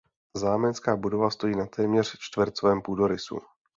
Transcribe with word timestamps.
Zámecká 0.35 0.95
budova 0.95 1.29
stojí 1.29 1.55
na 1.55 1.65
téměř 1.65 2.17
čtvercovém 2.19 2.81
půdorysu. 2.81 3.39